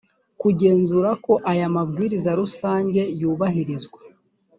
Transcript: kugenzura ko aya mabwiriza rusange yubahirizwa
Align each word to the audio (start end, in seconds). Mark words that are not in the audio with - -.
kugenzura 0.41 1.09
ko 1.25 1.33
aya 1.51 1.67
mabwiriza 1.75 2.29
rusange 2.41 3.01
yubahirizwa 3.19 3.99